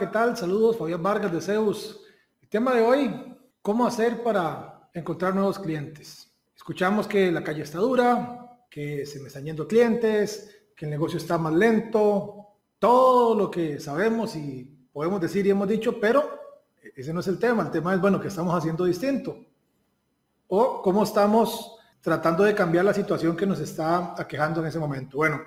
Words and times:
¿Qué 0.00 0.06
tal? 0.06 0.34
Saludos, 0.34 0.78
Fabián 0.78 1.02
Vargas 1.02 1.30
de 1.30 1.42
Zeus. 1.42 2.00
El 2.40 2.48
tema 2.48 2.74
de 2.74 2.80
hoy, 2.80 3.36
¿cómo 3.60 3.86
hacer 3.86 4.22
para 4.22 4.88
encontrar 4.94 5.34
nuevos 5.34 5.58
clientes? 5.58 6.32
Escuchamos 6.56 7.06
que 7.06 7.30
la 7.30 7.44
calle 7.44 7.64
está 7.64 7.80
dura, 7.80 8.64
que 8.70 9.04
se 9.04 9.20
me 9.20 9.28
están 9.28 9.44
yendo 9.44 9.68
clientes, 9.68 10.62
que 10.74 10.86
el 10.86 10.90
negocio 10.90 11.18
está 11.18 11.36
más 11.36 11.52
lento, 11.52 12.46
todo 12.78 13.34
lo 13.34 13.50
que 13.50 13.78
sabemos 13.78 14.36
y 14.36 14.64
podemos 14.90 15.20
decir 15.20 15.46
y 15.46 15.50
hemos 15.50 15.68
dicho, 15.68 16.00
pero 16.00 16.30
ese 16.96 17.12
no 17.12 17.20
es 17.20 17.28
el 17.28 17.38
tema. 17.38 17.64
El 17.64 17.70
tema 17.70 17.92
es, 17.92 18.00
bueno, 18.00 18.18
¿qué 18.18 18.28
estamos 18.28 18.54
haciendo 18.54 18.86
distinto? 18.86 19.36
O 20.48 20.80
cómo 20.80 21.02
estamos 21.02 21.76
tratando 22.00 22.44
de 22.44 22.54
cambiar 22.54 22.86
la 22.86 22.94
situación 22.94 23.36
que 23.36 23.44
nos 23.44 23.60
está 23.60 24.14
aquejando 24.18 24.62
en 24.62 24.68
ese 24.68 24.78
momento. 24.78 25.18
Bueno, 25.18 25.42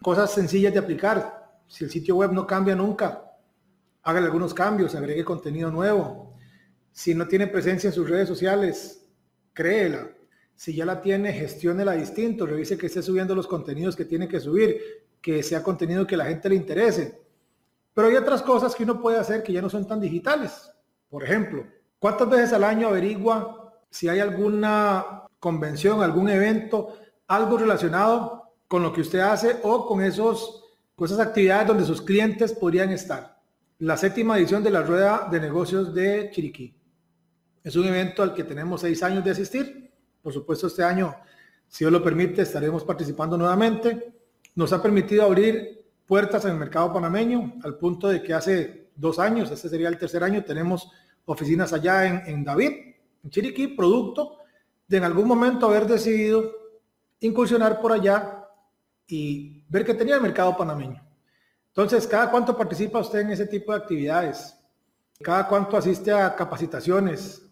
cosas 0.00 0.30
sencillas 0.30 0.72
de 0.72 0.78
aplicar. 0.78 1.58
Si 1.66 1.82
el 1.82 1.90
sitio 1.90 2.14
web 2.14 2.30
no 2.30 2.46
cambia 2.46 2.76
nunca, 2.76 3.29
hágale 4.10 4.26
algunos 4.26 4.52
cambios, 4.52 4.94
agregue 4.94 5.24
contenido 5.24 5.70
nuevo. 5.70 6.34
Si 6.92 7.14
no 7.14 7.28
tiene 7.28 7.46
presencia 7.46 7.88
en 7.88 7.94
sus 7.94 8.08
redes 8.08 8.28
sociales, 8.28 9.06
créela. 9.52 10.10
Si 10.54 10.74
ya 10.74 10.84
la 10.84 11.00
tiene, 11.00 11.32
gestiónela 11.32 11.92
distinto, 11.92 12.44
revise 12.44 12.76
que 12.76 12.86
esté 12.86 13.02
subiendo 13.02 13.34
los 13.34 13.46
contenidos 13.46 13.96
que 13.96 14.04
tiene 14.04 14.28
que 14.28 14.40
subir, 14.40 14.78
que 15.22 15.42
sea 15.42 15.62
contenido 15.62 16.06
que 16.06 16.16
la 16.16 16.26
gente 16.26 16.48
le 16.48 16.56
interese. 16.56 17.22
Pero 17.94 18.08
hay 18.08 18.16
otras 18.16 18.42
cosas 18.42 18.74
que 18.74 18.82
uno 18.84 19.00
puede 19.00 19.18
hacer 19.18 19.42
que 19.42 19.52
ya 19.52 19.62
no 19.62 19.70
son 19.70 19.86
tan 19.86 20.00
digitales. 20.00 20.70
Por 21.08 21.24
ejemplo, 21.24 21.64
¿cuántas 21.98 22.28
veces 22.28 22.52
al 22.52 22.64
año 22.64 22.88
averigua 22.88 23.72
si 23.90 24.08
hay 24.08 24.20
alguna 24.20 25.24
convención, 25.38 26.02
algún 26.02 26.28
evento, 26.28 26.94
algo 27.26 27.56
relacionado 27.56 28.52
con 28.68 28.82
lo 28.82 28.92
que 28.92 29.00
usted 29.00 29.20
hace 29.20 29.56
o 29.62 29.86
con, 29.86 30.02
esos, 30.02 30.64
con 30.94 31.06
esas 31.06 31.20
actividades 31.20 31.68
donde 31.68 31.84
sus 31.84 32.02
clientes 32.02 32.52
podrían 32.52 32.90
estar? 32.90 33.39
La 33.80 33.96
séptima 33.96 34.36
edición 34.36 34.62
de 34.62 34.70
la 34.70 34.82
Rueda 34.82 35.26
de 35.30 35.40
Negocios 35.40 35.94
de 35.94 36.30
Chiriquí. 36.30 36.74
Es 37.64 37.76
un 37.76 37.86
evento 37.86 38.22
al 38.22 38.34
que 38.34 38.44
tenemos 38.44 38.82
seis 38.82 39.02
años 39.02 39.24
de 39.24 39.30
asistir. 39.30 39.90
Por 40.22 40.34
supuesto, 40.34 40.66
este 40.66 40.84
año, 40.84 41.14
si 41.66 41.84
Dios 41.84 41.92
lo 41.92 42.04
permite, 42.04 42.42
estaremos 42.42 42.84
participando 42.84 43.38
nuevamente. 43.38 44.12
Nos 44.54 44.74
ha 44.74 44.82
permitido 44.82 45.24
abrir 45.24 45.86
puertas 46.04 46.44
en 46.44 46.50
el 46.50 46.56
mercado 46.58 46.92
panameño, 46.92 47.54
al 47.64 47.78
punto 47.78 48.08
de 48.08 48.22
que 48.22 48.34
hace 48.34 48.90
dos 48.96 49.18
años, 49.18 49.50
este 49.50 49.70
sería 49.70 49.88
el 49.88 49.96
tercer 49.96 50.22
año, 50.24 50.44
tenemos 50.44 50.90
oficinas 51.24 51.72
allá 51.72 52.04
en, 52.04 52.22
en 52.26 52.44
David, 52.44 52.72
en 53.24 53.30
Chiriquí, 53.30 53.68
producto 53.68 54.40
de 54.88 54.98
en 54.98 55.04
algún 55.04 55.26
momento 55.26 55.66
haber 55.66 55.86
decidido 55.86 56.52
incursionar 57.20 57.80
por 57.80 57.92
allá 57.92 58.44
y 59.06 59.64
ver 59.68 59.86
que 59.86 59.94
tenía 59.94 60.16
el 60.16 60.20
mercado 60.20 60.54
panameño. 60.54 61.09
Entonces, 61.70 62.06
¿cada 62.06 62.30
cuánto 62.30 62.56
participa 62.56 62.98
usted 62.98 63.20
en 63.20 63.30
ese 63.30 63.46
tipo 63.46 63.72
de 63.72 63.78
actividades? 63.78 64.56
¿Cada 65.22 65.46
cuánto 65.46 65.76
asiste 65.76 66.12
a 66.12 66.34
capacitaciones? 66.34 67.46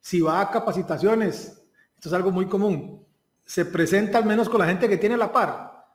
Si 0.00 0.20
va 0.20 0.40
a 0.40 0.50
capacitaciones, 0.50 1.62
esto 1.94 2.08
es 2.08 2.12
algo 2.12 2.32
muy 2.32 2.46
común, 2.46 3.06
se 3.44 3.64
presenta 3.64 4.18
al 4.18 4.24
menos 4.24 4.48
con 4.48 4.60
la 4.60 4.66
gente 4.66 4.88
que 4.88 4.96
tiene 4.96 5.16
la 5.16 5.32
par. 5.32 5.86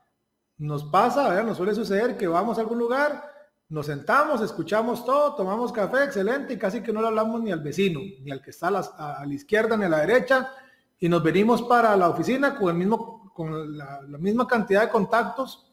Nos 0.57 0.85
pasa, 0.85 1.43
nos 1.43 1.57
suele 1.57 1.75
suceder 1.75 2.17
que 2.17 2.27
vamos 2.27 2.57
a 2.57 2.61
algún 2.61 2.79
lugar, 2.79 3.21
nos 3.67 3.87
sentamos, 3.87 4.39
escuchamos 4.41 5.03
todo, 5.03 5.35
tomamos 5.35 5.73
café, 5.73 6.05
excelente, 6.05 6.53
y 6.53 6.57
casi 6.57 6.81
que 6.81 6.93
no 6.93 7.01
le 7.01 7.07
hablamos 7.07 7.41
ni 7.41 7.51
al 7.51 7.59
vecino, 7.59 7.99
ni 8.21 8.31
al 8.31 8.41
que 8.41 8.51
está 8.51 8.69
a 8.69 9.25
la, 9.25 9.33
izquierda 9.33 9.75
ni 9.75 9.83
a 9.83 9.89
la 9.89 9.99
derecha, 9.99 10.53
y 10.99 11.09
nos 11.09 11.21
venimos 11.21 11.63
para 11.63 11.97
la 11.97 12.07
oficina 12.09 12.55
con 12.55 13.77
la 13.77 14.17
misma 14.17 14.47
cantidad 14.47 14.83
de 14.83 14.89
contactos 14.89 15.69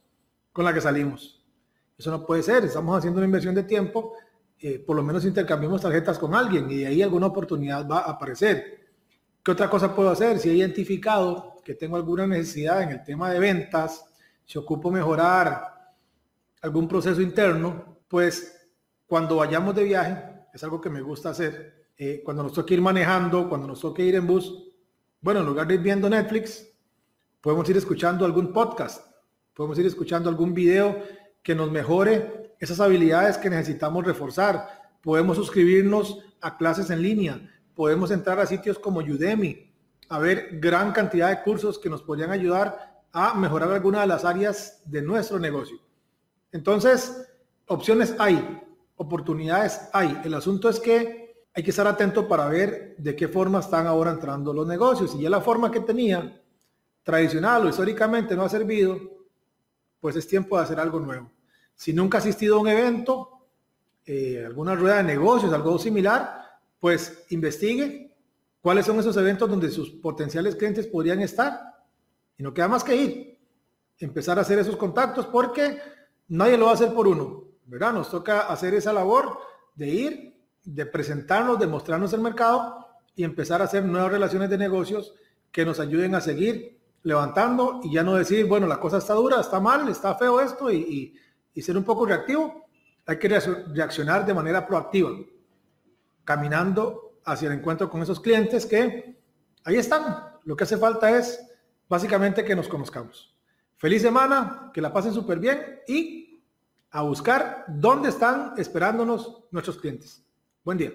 con 0.53 0.65
la 0.65 0.75
que 0.75 0.81
salimos. 0.81 1.44
Eso 1.97 2.11
no 2.11 2.27
puede 2.27 2.43
ser, 2.43 2.65
estamos 2.65 2.99
haciendo 2.99 3.19
una 3.19 3.27
inversión 3.27 3.55
de 3.55 3.63
tiempo, 3.63 4.15
eh, 4.59 4.79
por 4.79 4.97
lo 4.97 5.03
menos 5.03 5.25
intercambiamos 5.25 5.83
tarjetas 5.83 6.19
con 6.19 6.35
alguien 6.35 6.71
y 6.71 6.79
de 6.79 6.87
ahí 6.87 7.03
alguna 7.03 7.27
oportunidad 7.27 7.89
va 7.89 8.01
a 8.01 8.11
aparecer. 8.13 8.81
¿Qué 9.43 9.51
otra 9.51 9.69
cosa 9.69 9.95
puedo 9.95 10.11
hacer? 10.11 10.39
Si 10.39 10.49
he 10.49 10.55
identificado 10.55 11.57
que 11.65 11.75
tengo 11.75 11.97
alguna 11.97 12.27
necesidad 12.27 12.83
en 12.83 12.91
el 12.91 13.03
tema 13.03 13.31
de 13.31 13.39
ventas, 13.39 14.05
si 14.45 14.59
ocupo 14.59 14.91
mejorar 14.91 15.93
algún 16.63 16.89
proceso 16.89 17.21
interno, 17.21 17.99
pues 18.09 18.69
cuando 19.07 19.37
vayamos 19.37 19.75
de 19.75 19.85
viaje, 19.85 20.47
es 20.53 20.65
algo 20.65 20.81
que 20.81 20.91
me 20.91 21.01
gusta 21.01 21.31
hacer, 21.31 21.89
eh, 21.97 22.23
cuando 22.25 22.43
nos 22.43 22.53
toque 22.53 22.75
ir 22.75 22.81
manejando, 22.81 23.49
cuando 23.49 23.67
nos 23.67 23.81
toque 23.81 24.03
ir 24.03 24.15
en 24.17 24.27
bus, 24.27 24.73
bueno, 25.21 25.41
en 25.41 25.47
lugar 25.47 25.67
de 25.67 25.75
ir 25.75 25.81
viendo 25.81 26.09
Netflix, 26.09 26.67
podemos 27.41 27.69
ir 27.69 27.77
escuchando 27.77 28.25
algún 28.25 28.53
podcast, 28.53 29.07
podemos 29.53 29.79
ir 29.79 29.87
escuchando 29.87 30.29
algún 30.29 30.53
video 30.53 31.03
que 31.45 31.55
nos 31.55 31.71
mejore 31.71 32.55
esas 32.59 32.81
habilidades 32.81 33.39
que 33.39 33.51
necesitamos 33.51 34.05
reforzar. 34.05 34.67
Podemos 35.03 35.37
suscribirnos 35.37 36.19
a 36.41 36.57
clases 36.57 36.91
en 36.91 37.03
línea, 37.03 37.41
podemos 37.75 38.11
entrar 38.11 38.41
a 38.41 38.47
sitios 38.47 38.79
como 38.79 39.01
Udemy, 39.01 39.73
a 40.09 40.19
ver 40.19 40.59
gran 40.59 40.93
cantidad 40.93 41.29
de 41.29 41.43
cursos 41.43 41.79
que 41.79 41.91
nos 41.91 42.03
podrían 42.03 42.31
ayudar 42.31 43.05
a 43.13 43.35
mejorar 43.35 43.71
alguna 43.71 44.01
de 44.01 44.07
las 44.07 44.25
áreas 44.25 44.83
de 44.87 45.03
nuestro 45.03 45.39
negocio. 45.39 45.79
Entonces, 46.51 47.29
opciones 47.67 48.17
hay, 48.19 48.61
oportunidades 48.97 49.89
hay. 49.93 50.21
El 50.25 50.35
asunto 50.35 50.69
es 50.69 50.81
que 50.81 51.45
hay 51.55 51.63
que 51.63 51.71
estar 51.71 51.87
atento 51.87 52.27
para 52.27 52.49
ver 52.49 52.97
de 52.99 53.15
qué 53.15 53.29
forma 53.29 53.61
están 53.61 53.87
ahora 53.87 54.11
entrando 54.11 54.53
los 54.53 54.67
negocios. 54.67 55.15
Y 55.15 55.23
ya 55.23 55.31
la 55.31 55.41
forma 55.41 55.71
que 55.71 55.81
tenía 55.81 56.41
tradicional 57.03 57.67
o 57.67 57.69
históricamente 57.69 58.35
no 58.35 58.43
ha 58.43 58.49
servido, 58.49 58.99
pues 60.05 60.17
es 60.17 60.27
tiempo 60.27 60.59
de 60.59 60.65
hacer 60.65 60.79
algo 60.79 61.01
nuevo. 61.01 61.31
Si 61.75 61.95
nunca 61.95 62.19
ha 62.19 62.21
asistido 62.21 62.57
a 62.57 62.61
un 62.61 62.69
evento, 62.69 63.47
eh, 64.05 64.45
alguna 64.45 64.75
rueda 64.75 64.99
de 64.99 65.05
negocios, 65.05 65.51
algo 65.51 65.79
similar, 65.79 66.43
pues 66.79 67.25
investigue 67.31 68.15
cuáles 68.61 68.85
son 68.85 69.01
esos 69.01 69.17
eventos 69.17 69.49
donde 69.49 69.71
sus 69.71 69.93
potenciales 69.93 70.57
clientes 70.57 70.89
podrían 70.89 71.23
estar. 71.23 71.59
Y 72.37 72.43
no 72.43 72.53
queda 72.53 72.69
más 72.69 72.85
que 72.85 72.95
ir, 72.95 73.39
empezar 73.99 74.37
a 74.37 74.43
hacer 74.43 74.59
esos 74.59 74.77
contactos 74.77 75.25
porque 75.25 75.79
nadie 76.29 76.59
lo 76.59 76.67
va 76.67 76.73
a 76.73 76.75
hacer 76.75 76.93
por 76.93 77.09
uno, 77.09 77.45
¿verdad? 77.65 77.95
Nos 77.95 78.11
toca 78.11 78.41
hacer 78.41 78.75
esa 78.75 78.93
labor 78.93 79.39
de 79.75 79.89
ir, 79.89 80.37
de 80.65 80.85
presentarnos, 80.85 81.59
de 81.59 81.67
mostrarnos 81.67 82.13
el 82.13 82.21
mercado 82.21 82.77
y 83.17 83.25
empezar 83.25 83.63
a 83.63 83.65
hacer 83.65 83.83
nuevas 83.87 84.13
relaciones 84.13 84.51
de 84.51 84.59
negocios 84.59 85.15
que 85.51 85.65
nos 85.65 85.81
ayuden 85.81 86.15
a 86.15 86.21
seguir 86.21 86.79
levantando 87.05 87.81
y 87.85 87.93
ya 87.93 88.03
no 88.03 88.15
decir, 88.15 88.47
bueno, 88.47 88.67
la 88.67 88.81
cosa 88.81 88.99
está 88.99 89.15
dura, 89.15 89.41
está 89.41 89.61
mal, 89.61 89.89
está 89.89 90.15
feo 90.17 90.41
esto 90.41 90.73
y, 90.73 91.15
y 91.55 91.63
ser 91.63 91.77
un 91.77 91.85
poco 91.85 92.05
reactivo, 92.05 92.67
hay 93.07 93.19
que 93.19 93.29
reaccionar 93.29 94.27
de 94.27 94.35
manera 94.35 94.67
proactiva, 94.67 95.11
caminando 96.25 97.19
hacia 97.25 97.49
el 97.49 97.59
encuentro 97.59 97.89
con 97.89 98.03
esos 98.03 98.19
clientes 98.21 98.67
que 98.67 99.19
ahí 99.65 99.77
están. 99.77 100.03
Lo 100.45 100.57
que 100.57 100.65
hace 100.65 100.77
falta 100.77 101.17
es 101.17 101.41
básicamente 101.89 102.45
que 102.45 102.57
nos 102.57 102.69
conozcamos. 102.69 103.35
Feliz 103.77 104.03
semana, 104.03 104.71
que 104.73 104.81
la 104.81 104.93
pasen 104.93 105.13
súper 105.13 105.39
bien 105.39 105.81
y 105.87 106.43
a 106.91 107.03
buscar 107.03 107.65
dónde 107.69 108.09
están 108.09 108.55
esperándonos 108.57 109.45
nuestros 109.51 109.77
clientes. 109.77 110.23
Buen 110.63 110.79
día. 110.79 110.93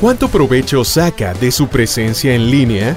¿Cuánto 0.00 0.28
provecho 0.28 0.84
saca 0.84 1.32
de 1.34 1.50
su 1.52 1.68
presencia 1.68 2.34
en 2.34 2.50
línea? 2.50 2.96